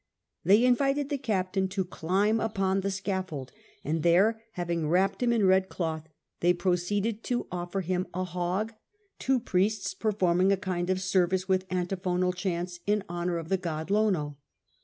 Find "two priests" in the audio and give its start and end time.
9.19-9.93